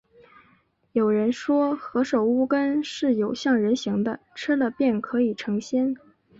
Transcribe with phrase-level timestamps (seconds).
[0.93, 5.95] 有人说，何首乌根是有像人形的，吃了便可以成仙